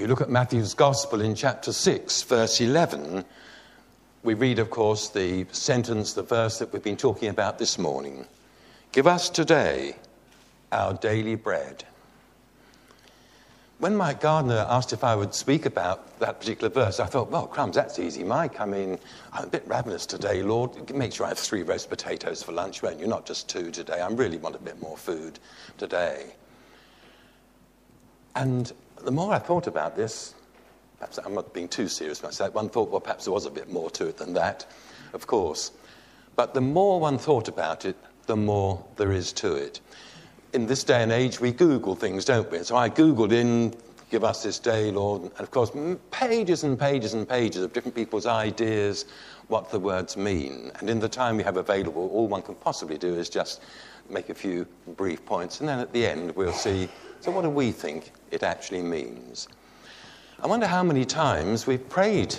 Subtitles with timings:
[0.00, 3.22] you look at Matthew's Gospel in chapter 6, verse 11,
[4.22, 8.26] we read, of course, the sentence, the verse that we've been talking about this morning
[8.92, 9.94] Give us today
[10.72, 11.84] our daily bread.
[13.78, 17.46] When Mike Gardner asked if I would speak about that particular verse, I thought, well,
[17.46, 18.60] crumbs, that's easy, Mike.
[18.60, 18.98] I mean,
[19.32, 20.92] I'm a bit ravenous today, Lord.
[20.92, 23.06] Make sure I have three roast potatoes for lunch, won't you?
[23.06, 24.00] Not just two today.
[24.00, 25.38] I really want a bit more food
[25.78, 26.32] today.
[28.34, 28.72] And
[29.04, 30.34] the more I thought about this,
[30.98, 33.70] perhaps I'm not being too serious myself, one thought, well, perhaps there was a bit
[33.70, 34.66] more to it than that,
[35.12, 35.72] of course.
[36.36, 39.80] But the more one thought about it, the more there is to it.
[40.52, 42.58] In this day and age, we Google things, don't we?
[42.62, 43.74] So I Googled in,
[44.10, 45.70] give us this day, Lord, and of course,
[46.10, 49.06] pages and pages and pages of different people's ideas,
[49.48, 50.70] what the words mean.
[50.80, 53.62] And in the time we have available, all one can possibly do is just
[54.08, 56.88] make a few brief points, and then at the end, we'll see
[57.20, 59.46] so, what do we think it actually means?
[60.42, 62.34] I wonder how many times we've prayed,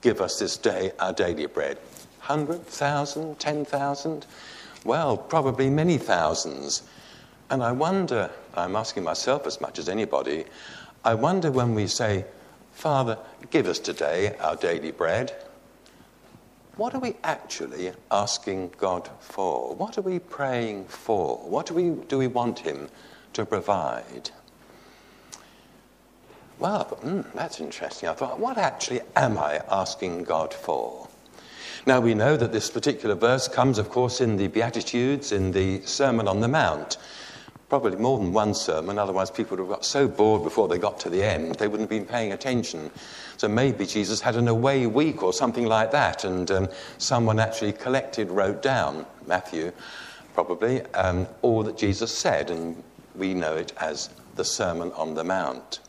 [0.00, 1.76] Give us this day our daily bread.
[2.20, 4.26] 100,000, 10,000?
[4.82, 6.84] Well, probably many thousands.
[7.50, 10.46] And I wonder, I'm asking myself as much as anybody,
[11.04, 12.24] I wonder when we say,
[12.72, 13.18] Father,
[13.50, 15.36] give us today our daily bread,
[16.76, 19.74] what are we actually asking God for?
[19.74, 21.36] What are we praying for?
[21.38, 22.88] What do we, do we want Him
[23.34, 24.30] to provide?
[26.58, 28.08] Well, hmm, that's interesting.
[28.08, 31.08] I thought, what actually am I asking God for?
[31.86, 35.82] Now, we know that this particular verse comes, of course, in the Beatitudes, in the
[35.82, 36.96] Sermon on the Mount.
[37.68, 41.00] Probably more than one sermon, otherwise, people would have got so bored before they got
[41.00, 42.90] to the end, they wouldn't have been paying attention.
[43.36, 47.72] So maybe Jesus had an away week or something like that, and um, someone actually
[47.72, 49.72] collected, wrote down, Matthew
[50.34, 52.82] probably, um, all that Jesus said, and
[53.14, 55.80] we know it as the Sermon on the Mount.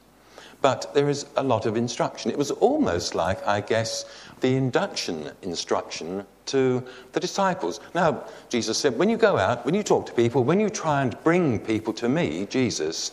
[0.62, 2.31] But there is a lot of instruction.
[2.31, 4.06] It was almost like, I guess,
[4.42, 7.79] the induction instruction to the disciples.
[7.93, 11.01] Now, Jesus said, when you go out, when you talk to people, when you try
[11.01, 13.11] and bring people to me, Jesus,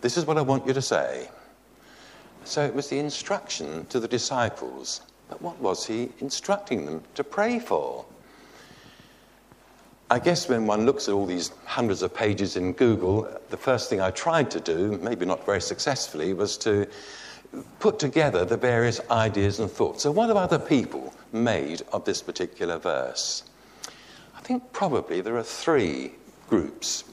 [0.00, 1.28] this is what I want you to say.
[2.44, 5.00] So it was the instruction to the disciples.
[5.28, 8.04] But what was he instructing them to pray for?
[10.08, 13.90] I guess when one looks at all these hundreds of pages in Google, the first
[13.90, 16.86] thing I tried to do, maybe not very successfully, was to
[17.78, 20.02] put together the various ideas and thoughts.
[20.02, 23.44] So, what have other people made of this particular verse?
[24.36, 26.12] I think probably there are three
[26.48, 27.04] groups.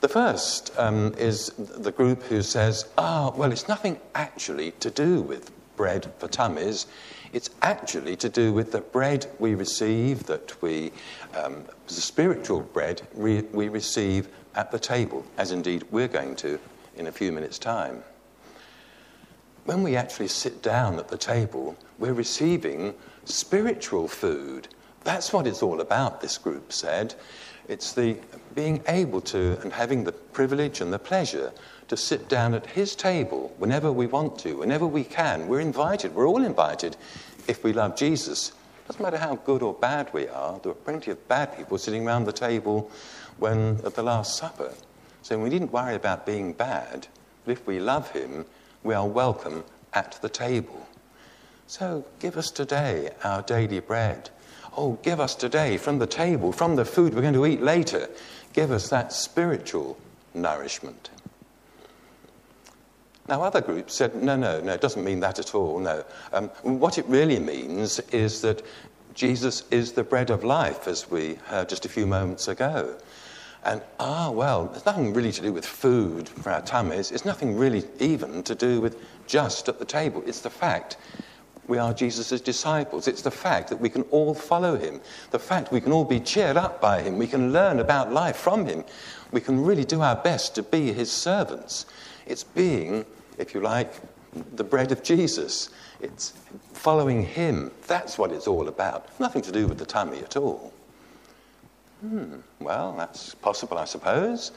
[0.00, 5.20] The first um, is the group who says, ah, well, it's nothing actually to do
[5.20, 6.86] with bread for tummies.
[7.32, 10.92] It's actually to do with the bread we receive, that we,
[11.34, 16.58] um, the spiritual bread we, we receive at the table, as indeed we're going to
[16.96, 18.02] in a few minutes' time.
[19.70, 22.92] When we actually sit down at the table, we're receiving
[23.24, 24.66] spiritual food.
[25.04, 27.14] That's what it's all about, this group said.
[27.68, 28.16] It's the
[28.56, 31.52] being able to and having the privilege and the pleasure
[31.86, 35.46] to sit down at his table whenever we want to, whenever we can.
[35.46, 36.96] We're invited, we're all invited
[37.46, 38.50] if we love Jesus.
[38.88, 42.04] Doesn't matter how good or bad we are, there were plenty of bad people sitting
[42.04, 42.90] around the table
[43.38, 44.74] when at the Last Supper.
[45.22, 47.06] So we didn't worry about being bad,
[47.44, 48.46] but if we love him,
[48.82, 50.86] we are welcome at the table.
[51.66, 54.30] So give us today our daily bread.
[54.76, 58.08] Oh, give us today from the table, from the food we're going to eat later,
[58.52, 59.98] give us that spiritual
[60.34, 61.10] nourishment.
[63.28, 66.04] Now, other groups said, no, no, no, it doesn't mean that at all, no.
[66.32, 68.62] Um, what it really means is that
[69.14, 72.96] Jesus is the bread of life, as we heard just a few moments ago.
[73.64, 77.10] And, ah, well, there's nothing really to do with food for our tummies.
[77.10, 80.22] It's nothing really even to do with just at the table.
[80.26, 80.96] It's the fact
[81.68, 83.06] we are Jesus' disciples.
[83.06, 85.00] It's the fact that we can all follow him.
[85.30, 87.18] The fact we can all be cheered up by him.
[87.18, 88.84] We can learn about life from him.
[89.30, 91.86] We can really do our best to be his servants.
[92.26, 93.04] It's being
[93.40, 93.92] if you like,
[94.54, 95.70] the bread of Jesus.
[96.00, 96.34] It's
[96.72, 97.72] following him.
[97.86, 99.08] That's what it's all about.
[99.18, 100.72] Nothing to do with the tummy at all.
[102.00, 104.52] Hmm, well, that's possible, I suppose.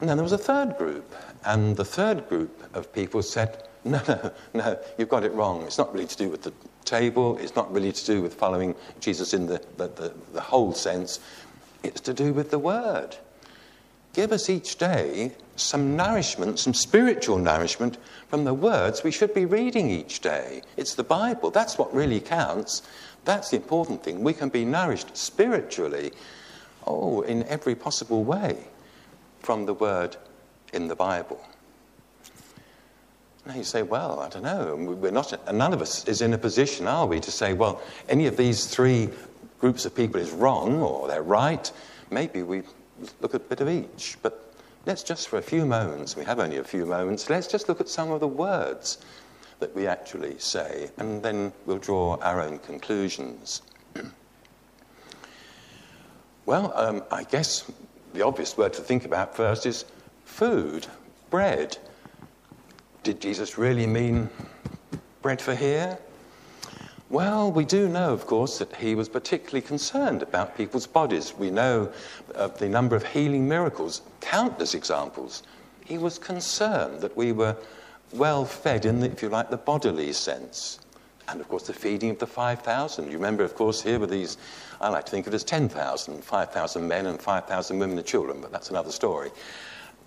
[0.00, 4.00] And then there was a third group, and the third group of people said, no,
[4.06, 5.62] no, no, you've got it wrong.
[5.62, 6.52] It's not really to do with the
[6.84, 10.72] table, it's not really to do with following Jesus in the, the, the, the whole
[10.72, 11.20] sense,
[11.82, 13.16] it's to do with the Word.
[14.12, 17.98] Give us each day some nourishment, some spiritual nourishment
[18.28, 20.62] from the words we should be reading each day.
[20.76, 21.50] It's the Bible.
[21.50, 22.82] That's what really counts.
[23.24, 24.22] That's the important thing.
[24.22, 26.12] We can be nourished spiritually,
[26.86, 28.58] oh, in every possible way
[29.40, 30.16] from the word
[30.72, 31.40] in the Bible.
[33.46, 34.76] Now you say, well, I don't know.
[34.76, 38.26] We're not, none of us is in a position, are we, to say, well, any
[38.26, 39.08] of these three
[39.58, 41.70] groups of people is wrong or they're right.
[42.10, 42.62] Maybe we
[43.20, 44.18] look at a bit of each.
[44.22, 44.54] But
[44.86, 47.80] let's just, for a few moments, we have only a few moments, let's just look
[47.80, 48.98] at some of the words
[49.60, 53.62] that we actually say, and then we'll draw our own conclusions.
[56.46, 57.70] well, um, I guess
[58.12, 59.84] the obvious word to think about first is
[60.24, 60.86] food,
[61.30, 61.78] bread.
[63.02, 64.28] Did Jesus really mean
[65.22, 65.98] bread for here?
[67.10, 71.34] Well, we do know, of course, that he was particularly concerned about people's bodies.
[71.36, 71.92] We know
[72.36, 75.42] of the number of healing miracles, countless examples.
[75.84, 77.56] He was concerned that we were
[78.12, 80.80] well fed in, the, if you like, the bodily sense.
[81.28, 83.06] And of course, the feeding of the 5,000.
[83.06, 84.36] You remember, of course, here were these,
[84.80, 88.40] I like to think of it as 10,000, 5,000 men and 5,000 women and children,
[88.40, 89.30] but that's another story.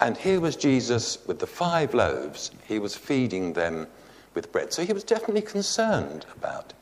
[0.02, 2.52] And here was Jesus with the five loaves.
[2.68, 3.88] He was feeding them
[4.34, 4.74] with bread.
[4.74, 6.74] So he was definitely concerned about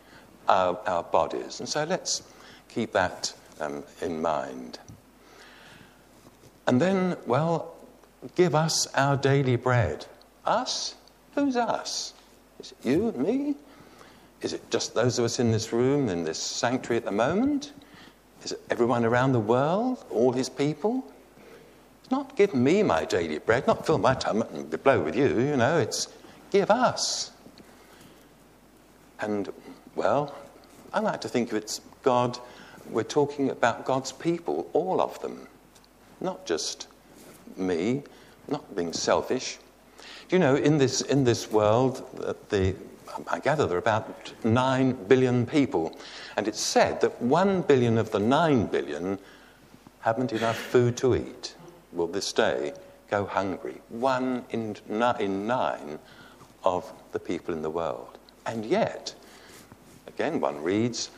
[0.48, 1.60] our, our bodies.
[1.60, 2.24] And so let's
[2.70, 4.80] keep that um, in mind.
[6.68, 7.76] And then, well,
[8.36, 10.06] give us our daily bread.
[10.46, 10.96] Us?
[11.36, 12.14] Who's us?
[12.60, 13.56] Is it you and me?
[14.42, 17.74] Is it just those of us in this room, in this sanctuary at the moment?
[18.44, 21.06] Is it everyone around the world, all his people?
[22.02, 25.40] It's not give me my daily bread, not fill my tummy and blow with you,
[25.40, 26.08] you know, it's
[26.50, 27.32] give us.
[29.20, 29.50] And,
[29.96, 30.36] well,
[30.92, 32.40] I like to think of it as God,
[32.90, 35.48] we're talking about God's people, all of them,
[36.20, 36.88] not just
[37.56, 38.02] me,
[38.48, 39.60] not being selfish,
[40.32, 42.76] you know, in this, in this world, uh, the,
[43.28, 45.98] I gather there are about 9 billion people.
[46.38, 49.20] And it's said that 1 billion of the 9 billion
[50.00, 51.56] haven't enough food to eat,
[51.92, 52.74] will this day
[53.10, 53.82] go hungry.
[53.90, 54.78] One in,
[55.20, 56.00] in nine
[56.64, 58.18] of the people in the world.
[58.46, 59.14] And yet,
[60.08, 61.12] again, one reads,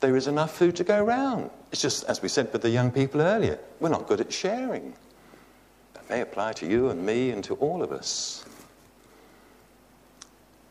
[0.00, 1.50] there is enough food to go round.
[1.70, 4.94] It's just, as we said with the young people earlier, we're not good at sharing.
[5.94, 8.44] That may apply to you and me and to all of us.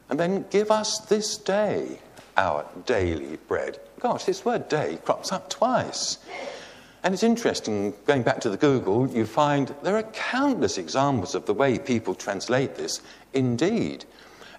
[0.10, 2.00] And then give us this day
[2.38, 3.80] our daily bread.
[4.00, 6.18] Gosh, this word day crops up twice.
[7.04, 11.46] And it's interesting, going back to the Google, you find there are countless examples of
[11.46, 13.02] the way people translate this.
[13.34, 14.06] Indeed,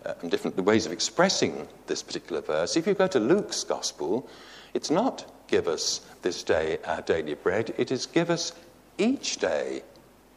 [0.04, 2.76] uh, and different ways of expressing this particular verse.
[2.76, 4.28] If you go to Luke's Gospel,
[4.74, 8.52] it's not give us this day our daily bread, it is give us
[8.98, 9.82] each day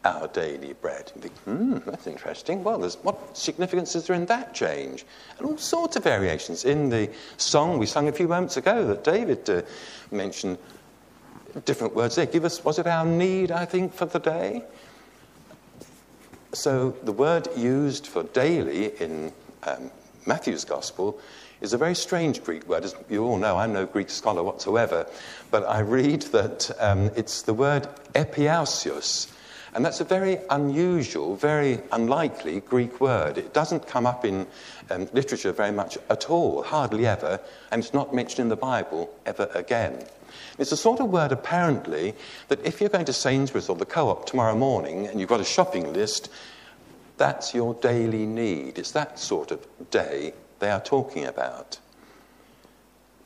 [0.06, 1.08] our daily bread.
[1.08, 2.64] Think, hmm, that's interesting.
[2.64, 5.06] Well, what significance is there in that change?
[5.38, 6.66] And all sorts of variations.
[6.66, 9.62] In the song we sung a few moments ago that David uh,
[10.12, 10.58] mentioned,
[11.66, 12.26] different words there.
[12.26, 14.64] Give us, was it our need, I think, for the day?
[16.54, 19.32] So the word used for daily in
[19.64, 19.92] um,
[20.26, 21.20] Matthew's Gospel
[21.62, 22.84] is a very strange Greek word.
[22.84, 25.08] As you all know, I'm no Greek scholar whatsoever,
[25.52, 29.32] but I read that um, it's the word epiousios,
[29.74, 33.38] and that's a very unusual, very unlikely Greek word.
[33.38, 34.48] It doesn't come up in
[34.90, 37.40] um, literature very much at all, hardly ever,
[37.72, 40.04] and it's not mentioned in the Bible ever again.
[40.58, 42.16] It's a sort of word, apparently,
[42.48, 45.40] that if you're going to Sainsbury's or the co op tomorrow morning and you've got
[45.40, 46.30] a shopping list,
[47.18, 48.78] that's your daily need.
[48.78, 51.80] It's that sort of day they are talking about.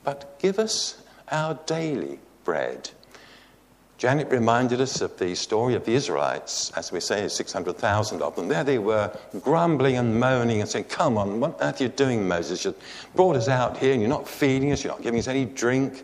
[0.03, 2.89] But give us our daily bread.
[4.01, 8.47] Janet reminded us of the story of the Israelites, as we say, 600,000 of them.
[8.47, 12.27] There they were, grumbling and moaning and saying, Come on, what earth are you doing,
[12.27, 12.65] Moses?
[12.65, 12.73] You
[13.13, 16.03] brought us out here and you're not feeding us, you're not giving us any drink.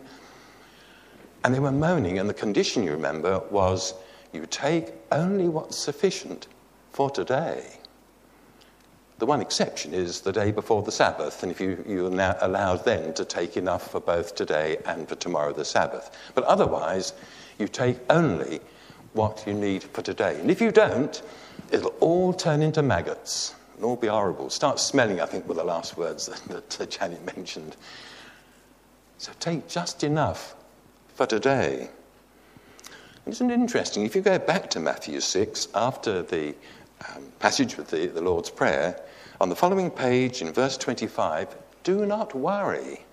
[1.42, 3.94] And they were moaning, and the condition, you remember, was
[4.32, 6.46] you take only what's sufficient
[6.92, 7.80] for today.
[9.18, 12.36] The one exception is the day before the Sabbath, and if you, you are now
[12.42, 16.16] allowed then to take enough for both today and for tomorrow, the Sabbath.
[16.36, 17.14] But otherwise,
[17.58, 18.60] you take only
[19.12, 20.38] what you need for today.
[20.40, 21.20] And if you don't,
[21.70, 23.54] it'll all turn into maggots.
[23.76, 24.50] It'll all be horrible.
[24.50, 27.76] Start smelling, I think, were the last words that, that Janet mentioned.
[29.18, 30.54] So take just enough
[31.14, 31.90] for today.
[33.26, 34.04] Isn't it interesting?
[34.04, 36.54] If you go back to Matthew 6, after the
[37.08, 39.00] um, passage with the, the Lord's Prayer,
[39.40, 43.04] on the following page in verse 25, do not worry.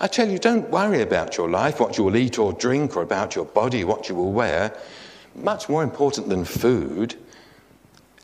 [0.00, 3.02] I tell you, don't worry about your life, what you will eat or drink, or
[3.02, 4.76] about your body, what you will wear.
[5.34, 7.16] Much more important than food.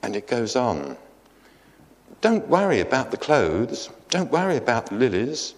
[0.02, 0.96] And it goes on.
[2.20, 3.90] Don't worry about the clothes.
[4.08, 5.54] Don't worry about the lilies.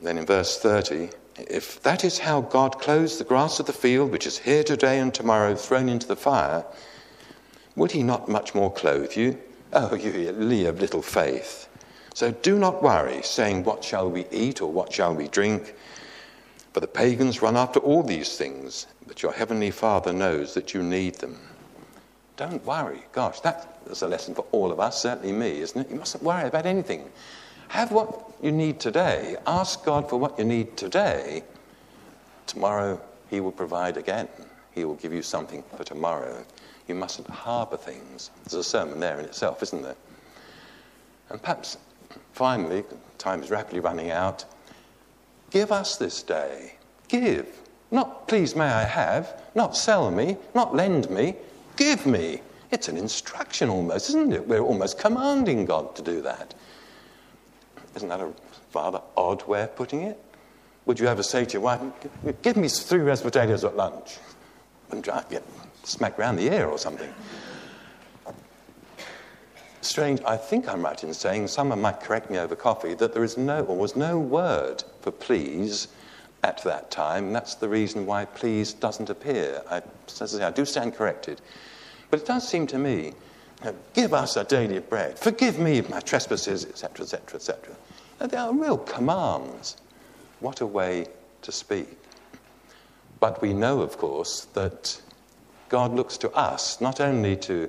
[0.00, 4.10] then in verse 30, if that is how God clothes the grass of the field,
[4.10, 6.64] which is here today and tomorrow thrown into the fire,
[7.74, 9.38] would he not much more clothe you,
[9.72, 11.68] Oh, you of little faith.
[12.14, 15.74] So do not worry, saying, What shall we eat or what shall we drink?
[16.72, 20.82] For the pagans run after all these things, but your heavenly Father knows that you
[20.82, 21.38] need them.
[22.36, 23.02] Don't worry.
[23.12, 25.90] Gosh, that's a lesson for all of us, certainly me, isn't it?
[25.90, 27.10] You mustn't worry about anything.
[27.68, 29.36] Have what you need today.
[29.46, 31.42] Ask God for what you need today.
[32.46, 33.00] Tomorrow,
[33.30, 34.28] He will provide again.
[34.72, 36.44] He will give you something for tomorrow.
[36.88, 38.30] You mustn't harbour things.
[38.44, 39.96] There's a sermon there in itself, isn't there?
[41.30, 41.78] And perhaps
[42.32, 42.84] finally,
[43.18, 44.44] time is rapidly running out.
[45.50, 46.74] Give us this day.
[47.08, 47.46] Give.
[47.90, 51.36] Not please may I have, not sell me, not lend me.
[51.76, 52.40] Give me.
[52.70, 54.48] It's an instruction almost, isn't it?
[54.48, 56.54] We're almost commanding God to do that.
[57.94, 58.32] Isn't that a
[58.74, 60.18] rather odd way of putting it?
[60.86, 61.80] Would you ever say to your wife,
[62.40, 64.18] Give me three roast potatoes at lunch?
[64.90, 65.42] And get
[65.84, 67.12] smacked round the ear or something.
[69.82, 73.24] Strange, I think I'm right in saying, someone might correct me over coffee, that there
[73.24, 75.88] is no, or was no word for please
[76.44, 77.32] at that time.
[77.32, 79.60] That's the reason why please doesn't appear.
[79.68, 81.40] I, as I, say, I do stand corrected.
[82.10, 83.14] But it does seem to me,
[83.92, 87.74] give us our daily bread, forgive me of my trespasses, etc., etc., etc.
[88.20, 89.76] They are real commands.
[90.38, 91.06] What a way
[91.42, 91.98] to speak.
[93.18, 95.00] But we know, of course, that
[95.68, 97.68] God looks to us not only to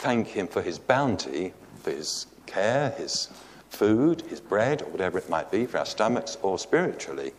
[0.00, 1.52] thank Him for His bounty,
[1.82, 3.28] for His care, His
[3.68, 7.32] food, His bread, or whatever it might be for our stomachs or spiritually,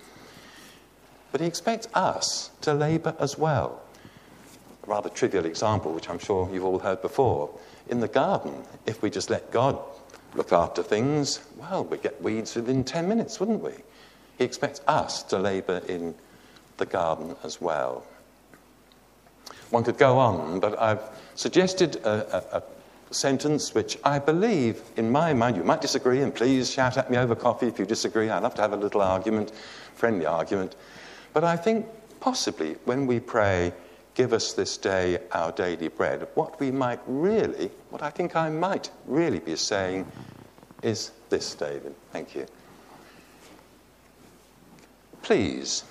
[1.32, 3.82] but He expects us to labour as well.
[4.84, 7.50] A rather trivial example, which I'm sure you've all heard before.
[7.90, 9.80] In the garden, if we just let God
[10.36, 13.74] look after things, well, we'd get weeds within 10 minutes, wouldn't we?
[14.38, 16.14] He expects us to labour in
[16.78, 18.06] the garden as well.
[19.72, 21.02] One could go on, but I've
[21.36, 22.64] suggested a, a, a
[23.14, 27.18] sentence which I believe, in my mind, you might disagree, and please shout at me
[27.18, 28.30] over coffee if you disagree.
[28.30, 29.52] I'd love to have a little argument,
[29.96, 30.76] friendly argument.
[31.34, 31.86] But I think
[32.20, 33.74] possibly when we pray,
[34.14, 38.50] give us this day our daily bread, what we might really, what I think I
[38.50, 40.06] might really be saying
[40.84, 41.96] is this, David.
[42.12, 42.46] Thank you.
[45.22, 45.84] Please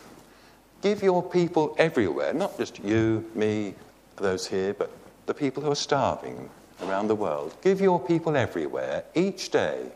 [0.82, 3.75] give your people everywhere, not just you, me,
[4.16, 4.90] those here, but
[5.26, 6.50] the people who are starving
[6.82, 9.90] around the world, give your people everywhere, each day,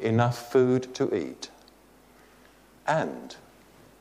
[0.00, 1.50] enough food to eat
[2.86, 3.36] and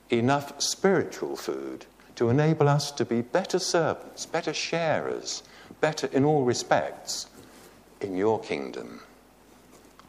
[0.09, 1.85] enough spiritual food
[2.15, 5.43] to enable us to be better servants, better sharers,
[5.81, 7.27] better in all respects
[8.01, 9.01] in your kingdom.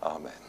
[0.03, 0.46] Amen.